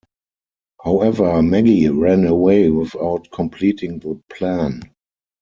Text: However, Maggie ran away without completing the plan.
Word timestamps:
However, 0.83 1.43
Maggie 1.43 1.87
ran 1.89 2.25
away 2.25 2.71
without 2.71 3.29
completing 3.31 3.99
the 3.99 4.19
plan. 4.31 4.81